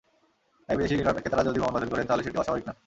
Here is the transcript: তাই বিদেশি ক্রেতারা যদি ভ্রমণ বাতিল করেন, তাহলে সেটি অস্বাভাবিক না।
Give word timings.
তাই 0.69 0.75
বিদেশি 0.77 0.95
ক্রেতারা 1.15 1.47
যদি 1.47 1.59
ভ্রমণ 1.59 1.73
বাতিল 1.75 1.89
করেন, 1.91 2.05
তাহলে 2.07 2.23
সেটি 2.25 2.37
অস্বাভাবিক 2.37 2.65
না। 2.67 2.73